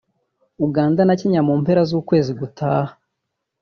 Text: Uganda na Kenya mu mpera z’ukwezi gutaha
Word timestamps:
Uganda 0.65 1.01
na 1.05 1.15
Kenya 1.19 1.41
mu 1.47 1.53
mpera 1.61 1.81
z’ukwezi 1.89 2.31
gutaha 2.39 2.91